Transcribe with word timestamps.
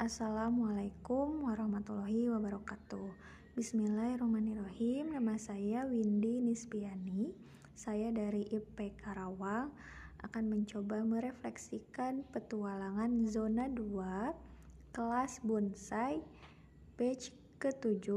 Assalamualaikum 0.00 1.44
warahmatullahi 1.44 2.32
wabarakatuh. 2.32 3.12
Bismillahirrahmanirrahim. 3.52 5.12
Nama 5.12 5.36
saya 5.36 5.84
Windy 5.84 6.40
Nispiani. 6.40 7.36
Saya 7.76 8.08
dari 8.08 8.48
IP 8.48 8.96
Karawang 8.96 9.68
akan 10.24 10.44
mencoba 10.48 11.04
merefleksikan 11.04 12.24
petualangan 12.32 13.28
zona 13.28 13.68
2 13.68 14.96
kelas 14.96 15.44
bonsai 15.44 16.24
batch 16.96 17.36
ke-7. 17.60 18.08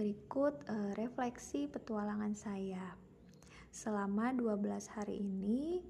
Berikut 0.00 0.64
uh, 0.64 0.96
refleksi 0.96 1.68
petualangan 1.68 2.32
saya. 2.32 2.96
Selama 3.68 4.32
12 4.32 4.64
hari 4.96 5.20
ini 5.20 5.84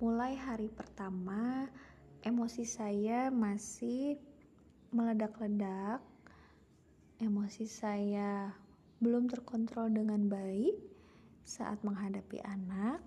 mulai 0.00 0.32
hari 0.32 0.72
pertama 0.72 1.68
emosi 2.26 2.66
saya 2.66 3.30
masih 3.30 4.18
meledak-ledak. 4.90 6.02
Emosi 7.22 7.70
saya 7.70 8.50
belum 8.98 9.30
terkontrol 9.30 9.94
dengan 9.94 10.26
baik 10.26 10.74
saat 11.46 11.78
menghadapi 11.86 12.42
anak. 12.42 12.98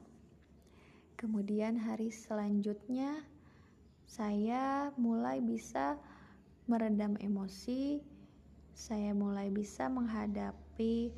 Kemudian 1.20 1.76
hari 1.76 2.16
selanjutnya 2.16 3.28
saya 4.08 4.96
mulai 4.96 5.44
bisa 5.44 6.00
meredam 6.72 7.20
emosi. 7.20 8.00
Saya 8.72 9.12
mulai 9.12 9.52
bisa 9.52 9.92
menghadapi 9.92 11.12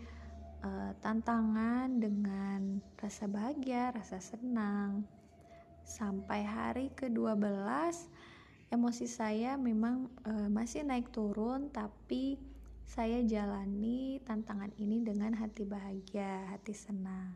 uh, 0.66 0.98
tantangan 1.06 2.02
dengan 2.02 2.82
rasa 2.98 3.30
bahagia, 3.30 3.94
rasa 3.94 4.18
senang 4.18 5.21
sampai 5.92 6.48
hari 6.48 6.88
ke-12 6.96 7.44
emosi 8.72 9.06
saya 9.12 9.60
memang 9.60 10.08
e, 10.24 10.48
masih 10.48 10.88
naik 10.88 11.12
turun 11.12 11.68
tapi 11.68 12.40
saya 12.88 13.20
jalani 13.28 14.24
tantangan 14.24 14.72
ini 14.80 15.04
dengan 15.04 15.36
hati 15.36 15.68
bahagia, 15.68 16.48
hati 16.52 16.72
senang. 16.72 17.36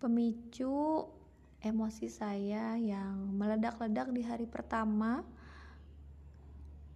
Pemicu 0.00 1.04
emosi 1.60 2.08
saya 2.08 2.76
yang 2.80 3.36
meledak-ledak 3.36 4.12
di 4.16 4.24
hari 4.24 4.48
pertama 4.48 5.20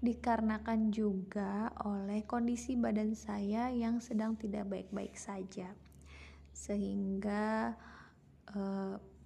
dikarenakan 0.04 0.92
juga 0.92 1.72
oleh 1.84 2.24
kondisi 2.28 2.76
badan 2.76 3.16
saya 3.16 3.72
yang 3.72 4.00
sedang 4.00 4.36
tidak 4.36 4.68
baik-baik 4.68 5.16
saja. 5.16 5.72
Sehingga 6.52 7.72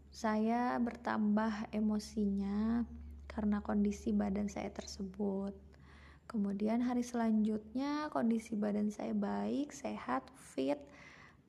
saya 0.09 0.75
bertambah 0.81 1.71
emosinya 1.71 2.83
karena 3.29 3.63
kondisi 3.63 4.11
badan 4.11 4.51
saya 4.51 4.73
tersebut. 4.73 5.55
Kemudian 6.29 6.85
hari 6.85 7.01
selanjutnya 7.01 8.13
kondisi 8.13 8.53
badan 8.53 8.93
saya 8.93 9.17
baik, 9.17 9.73
sehat, 9.73 10.29
fit, 10.37 10.77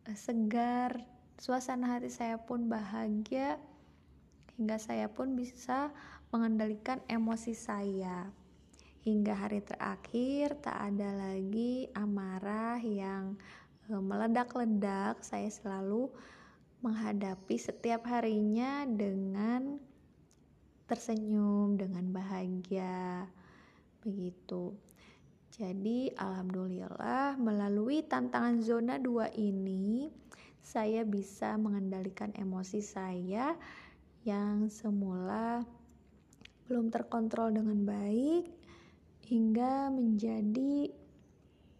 eh, 0.08 0.16
segar, 0.16 1.04
suasana 1.36 1.98
hati 1.98 2.08
saya 2.08 2.40
pun 2.40 2.72
bahagia 2.72 3.60
hingga 4.56 4.80
saya 4.80 5.12
pun 5.12 5.36
bisa 5.36 5.92
mengendalikan 6.32 7.04
emosi 7.12 7.56
saya. 7.56 8.32
Hingga 9.04 9.34
hari 9.36 9.64
terakhir 9.64 10.60
tak 10.60 10.76
ada 10.76 11.16
lagi 11.16 11.88
amarah 11.96 12.80
yang 12.80 13.36
eh, 13.92 14.00
meledak-ledak, 14.00 15.24
saya 15.28 15.52
selalu 15.52 16.08
menghadapi 16.80 17.60
setiap 17.60 18.08
harinya 18.08 18.88
dengan 18.88 19.80
tersenyum, 20.88 21.76
dengan 21.76 22.10
bahagia. 22.10 23.28
Begitu. 24.02 24.74
Jadi 25.50 26.14
alhamdulillah 26.16 27.36
melalui 27.36 28.06
tantangan 28.06 28.64
zona 28.64 28.96
2 28.96 29.36
ini 29.36 30.08
saya 30.64 31.04
bisa 31.04 31.58
mengendalikan 31.60 32.32
emosi 32.38 32.80
saya 32.80 33.58
yang 34.24 34.70
semula 34.70 35.66
belum 36.70 36.94
terkontrol 36.94 37.50
dengan 37.50 37.82
baik 37.82 38.46
hingga 39.26 39.90
menjadi 39.90 40.94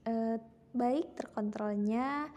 eh, 0.10 0.38
baik 0.74 1.14
terkontrolnya 1.14 2.34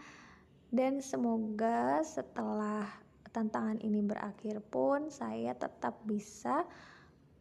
dan 0.73 1.05
semoga 1.05 2.01
setelah 2.01 2.89
tantangan 3.29 3.77
ini 3.85 4.01
berakhir 4.01 4.57
pun 4.73 5.13
saya 5.13 5.53
tetap 5.53 6.01
bisa 6.01 6.65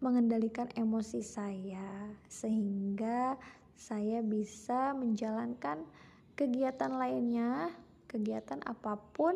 mengendalikan 0.04 0.69
emosi 0.76 1.25
saya 1.25 2.12
sehingga 2.28 3.41
saya 3.72 4.21
bisa 4.21 4.92
menjalankan 4.92 5.81
kegiatan 6.37 6.92
lainnya, 6.92 7.72
kegiatan 8.04 8.60
apa 8.69 9.00
pun 9.16 9.32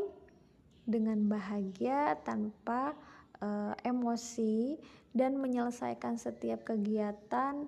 dengan 0.84 1.24
bahagia 1.24 2.20
tanpa 2.20 2.92
uh, 3.40 3.72
emosi 3.80 4.76
dan 5.16 5.40
menyelesaikan 5.40 6.20
setiap 6.20 6.68
kegiatan 6.68 7.64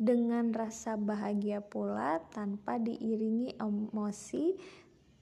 dengan 0.00 0.56
rasa 0.56 0.96
bahagia 0.96 1.60
pula 1.60 2.24
tanpa 2.32 2.80
diiringi 2.80 3.60
emosi 3.60 4.56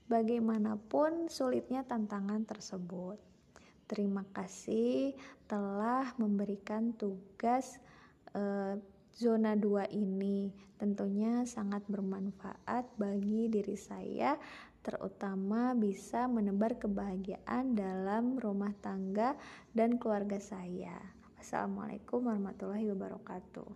bagaimanapun 0.09 1.29
sulitnya 1.29 1.85
tantangan 1.85 2.43
tersebut. 2.43 3.21
Terima 3.85 4.25
kasih 4.33 5.13
telah 5.45 6.13
memberikan 6.17 6.93
tugas 6.97 7.77
eh, 8.33 8.75
zona 9.15 9.53
2 9.53 9.89
ini. 9.93 10.49
Tentunya 10.81 11.45
sangat 11.45 11.85
bermanfaat 11.85 12.89
bagi 12.97 13.47
diri 13.47 13.77
saya 13.77 14.35
terutama 14.79 15.75
bisa 15.75 16.25
menebar 16.31 16.79
kebahagiaan 16.79 17.75
dalam 17.75 18.39
rumah 18.39 18.71
tangga 18.79 19.35
dan 19.75 19.99
keluarga 19.99 20.39
saya. 20.39 20.95
Assalamualaikum 21.35 22.23
warahmatullahi 22.23 22.87
wabarakatuh. 22.95 23.69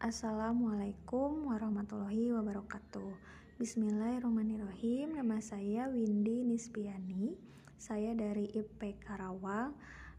Assalamualaikum 0.00 1.48
warahmatullahi 1.48 2.32
wabarakatuh. 2.32 3.43
Bismillahirrahmanirrahim. 3.54 5.14
Nama 5.14 5.38
saya 5.38 5.86
Windy 5.86 6.42
Nispiani. 6.42 7.38
Saya 7.78 8.10
dari 8.10 8.50
IP 8.50 8.98
Karawang 8.98 9.70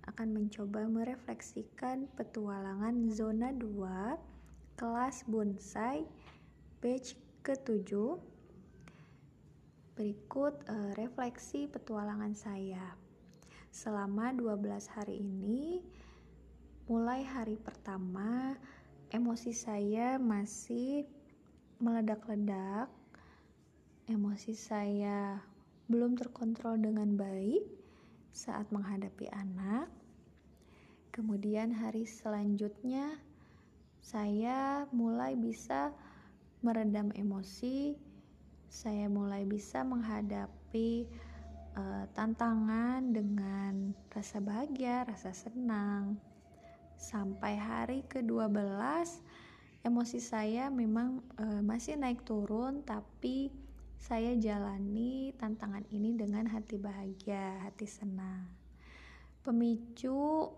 akan 0.08 0.28
mencoba 0.32 0.88
merefleksikan 0.88 2.08
petualangan 2.16 3.12
zona 3.12 3.52
2 3.52 4.80
kelas 4.80 5.28
bonsai 5.28 6.08
batch 6.80 7.20
ke-7. 7.44 8.16
Berikut 10.00 10.56
uh, 10.72 10.96
refleksi 10.96 11.68
petualangan 11.68 12.32
saya. 12.32 12.96
Selama 13.68 14.32
12 14.32 14.96
hari 14.96 15.20
ini 15.20 15.84
mulai 16.88 17.28
hari 17.28 17.60
pertama 17.60 18.56
emosi 19.12 19.52
saya 19.52 20.16
masih 20.24 21.04
meledak-ledak 21.84 22.88
emosi 24.06 24.54
saya 24.54 25.42
belum 25.90 26.14
terkontrol 26.14 26.78
dengan 26.78 27.18
baik 27.18 27.66
saat 28.30 28.70
menghadapi 28.70 29.30
anak. 29.34 29.90
Kemudian 31.10 31.74
hari 31.74 32.06
selanjutnya 32.06 33.18
saya 34.04 34.86
mulai 34.94 35.34
bisa 35.34 35.90
meredam 36.62 37.10
emosi, 37.18 37.98
saya 38.70 39.10
mulai 39.10 39.48
bisa 39.48 39.82
menghadapi 39.82 41.10
uh, 41.74 42.06
tantangan 42.14 43.10
dengan 43.10 43.96
rasa 44.14 44.38
bahagia, 44.38 45.08
rasa 45.10 45.34
senang. 45.34 46.20
Sampai 47.00 47.58
hari 47.58 48.06
ke-12 48.06 48.54
emosi 49.86 50.20
saya 50.22 50.70
memang 50.70 51.22
uh, 51.42 51.62
masih 51.66 51.98
naik 51.98 52.22
turun 52.26 52.82
tapi 52.86 53.54
saya 54.00 54.38
jalani 54.38 55.34
tantangan 55.40 55.84
ini 55.90 56.14
dengan 56.14 56.46
hati 56.46 56.78
bahagia, 56.78 57.66
hati 57.66 57.88
senang. 57.90 58.46
Pemicu 59.42 60.50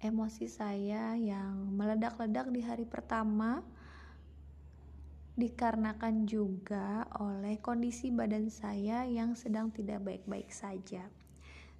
emosi 0.00 0.48
saya 0.48 1.12
yang 1.16 1.76
meledak-ledak 1.76 2.48
di 2.48 2.64
hari 2.64 2.88
pertama 2.88 3.60
dikarenakan 5.36 6.28
juga 6.28 7.08
oleh 7.16 7.56
kondisi 7.60 8.12
badan 8.12 8.52
saya 8.52 9.08
yang 9.08 9.32
sedang 9.32 9.72
tidak 9.72 10.04
baik-baik 10.04 10.52
saja. 10.52 11.08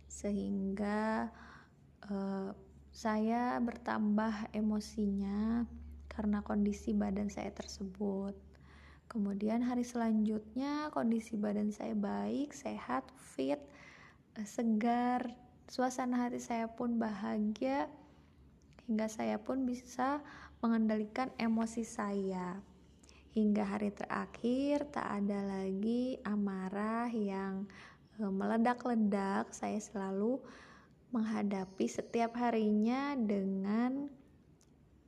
Sehingga 0.09 1.29
uh, 2.09 2.51
saya 2.91 3.61
bertambah 3.61 4.53
emosinya 4.57 5.69
karena 6.09 6.41
kondisi 6.45 6.97
badan 6.97 7.29
saya 7.29 7.53
tersebut. 7.53 8.50
Kemudian 9.11 9.67
hari 9.67 9.83
selanjutnya 9.83 10.87
kondisi 10.95 11.35
badan 11.35 11.75
saya 11.75 11.99
baik, 11.99 12.55
sehat, 12.55 13.11
fit, 13.35 13.59
eh, 14.39 14.47
segar, 14.47 15.35
suasana 15.67 16.31
hati 16.31 16.39
saya 16.39 16.71
pun 16.71 16.95
bahagia 16.95 17.91
hingga 18.87 19.11
saya 19.11 19.43
pun 19.43 19.67
bisa 19.67 20.23
mengendalikan 20.63 21.35
emosi 21.43 21.83
saya. 21.83 22.63
Hingga 23.35 23.63
hari 23.63 23.91
terakhir 23.95 24.91
tak 24.91 25.07
ada 25.07 25.43
lagi 25.43 26.19
amarah 26.27 27.07
yang 27.15 27.71
e, 28.19 28.27
meledak-ledak. 28.27 29.55
Saya 29.55 29.79
selalu 29.79 30.43
menghadapi 31.15 31.87
setiap 31.87 32.35
harinya 32.35 33.15
dengan 33.15 34.11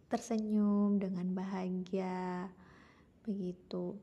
tersenyum, 0.07 1.03
dengan 1.03 1.35
bahagia. 1.35 2.47
Begitu. 3.23 3.97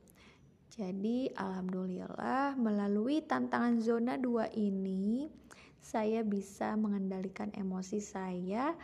Jadi 0.70 1.34
alhamdulillah 1.34 2.56
melalui 2.56 3.26
tantangan 3.26 3.82
zona 3.82 4.16
2 4.16 4.54
ini 4.54 5.28
saya 5.82 6.22
bisa 6.22 6.78
mengendalikan 6.78 7.50
emosi 7.56 8.00
saya 8.00 8.78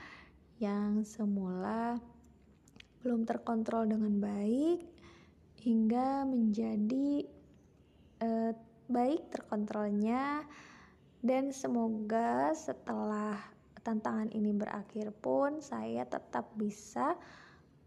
yang 0.58 1.06
semula 1.06 2.00
belum 3.06 3.28
terkontrol 3.28 3.86
dengan 3.86 4.18
baik 4.18 4.82
hingga 5.62 6.26
menjadi 6.26 7.22
eh, 8.24 8.54
baik 8.90 9.30
terkontrolnya 9.30 10.42
dan 11.22 11.54
semoga 11.54 12.54
setelah 12.58 13.38
tantangan 13.86 14.34
ini 14.34 14.50
berakhir 14.58 15.14
pun 15.14 15.62
saya 15.62 16.06
tetap 16.10 16.50
bisa 16.58 17.14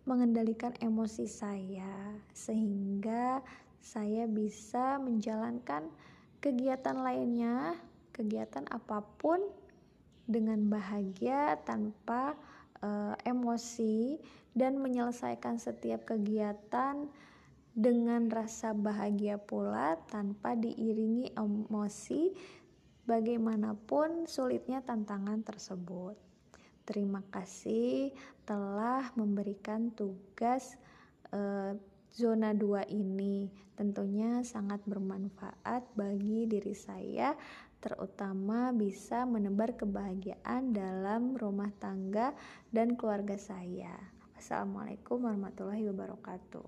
mengendalikan 0.08 0.72
emosi 0.81 1.28
saya 1.28 2.16
sehingga 2.32 3.44
saya 3.84 4.25
bisa 4.25 4.96
menjalankan 4.96 5.84
kegiatan 6.40 6.96
lainnya 6.96 7.76
kegiatan 8.16 8.64
apa 8.72 9.05
pun 9.20 9.38
dengan 10.25 10.64
bahagia 10.72 11.60
tanpa 11.62 12.34
uh, 12.81 13.14
emosi 13.28 14.19
dan 14.56 14.81
menyelesaikan 14.81 15.60
setiap 15.60 16.08
kegiatan 16.08 17.06
dengan 17.78 18.26
rasa 18.26 18.75
bahagia 18.75 19.38
pula 19.38 19.94
tanpa 20.10 20.58
diiringi 20.58 21.37
emosi 21.38 22.34
bagaimanapun 23.06 24.26
sulitnya 24.26 24.82
tantangan 24.82 25.46
tersebut. 25.46 26.28
Terima 26.88 27.20
kasih 27.29 28.17
telah 28.49 29.12
memberikan 29.12 29.93
tugas 29.93 30.81
uh, 31.37 31.76
zona 32.17 32.56
2 32.56 32.88
ini. 32.88 33.52
Tentunya 33.76 34.40
sangat 34.40 34.81
bermanfaat 34.88 35.85
bagi 35.93 36.49
diri 36.49 36.73
saya 36.73 37.37
terutama 37.85 38.73
bisa 38.73 39.29
menebar 39.29 39.76
kebahagiaan 39.76 40.73
dalam 40.73 41.37
rumah 41.37 41.69
tangga 41.76 42.32
dan 42.73 42.96
keluarga 42.96 43.37
saya. 43.37 43.93
Assalamualaikum 44.32 45.29
warahmatullahi 45.29 45.93
wabarakatuh. 45.93 46.64